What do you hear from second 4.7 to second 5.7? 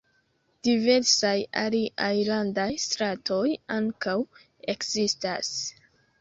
ekzistas.